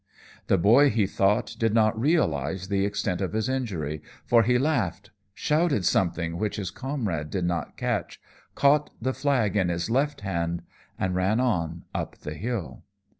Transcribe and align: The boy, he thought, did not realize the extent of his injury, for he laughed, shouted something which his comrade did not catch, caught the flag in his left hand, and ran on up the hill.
The 0.47 0.57
boy, 0.57 0.89
he 0.89 1.05
thought, 1.05 1.55
did 1.59 1.75
not 1.75 1.95
realize 1.99 2.69
the 2.69 2.85
extent 2.87 3.21
of 3.21 3.33
his 3.33 3.47
injury, 3.47 4.01
for 4.25 4.41
he 4.41 4.57
laughed, 4.57 5.11
shouted 5.35 5.85
something 5.85 6.39
which 6.39 6.55
his 6.55 6.71
comrade 6.71 7.29
did 7.29 7.45
not 7.45 7.77
catch, 7.77 8.19
caught 8.55 8.89
the 8.99 9.13
flag 9.13 9.55
in 9.55 9.69
his 9.69 9.91
left 9.91 10.21
hand, 10.21 10.63
and 10.97 11.13
ran 11.13 11.39
on 11.39 11.83
up 11.93 12.17
the 12.17 12.33
hill. 12.33 12.81